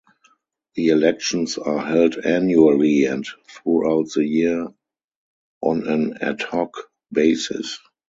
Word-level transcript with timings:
The 0.73 0.87
elections 0.87 1.59
are 1.59 1.77
held 1.77 2.15
annually 2.25 3.05
and 3.05 3.23
throughout 3.47 4.09
the 4.15 4.25
year 4.25 4.67
on 5.61 5.87
an 5.87 6.17
ad 6.21 6.41
hoc 6.41 6.89
basis. 7.11 7.77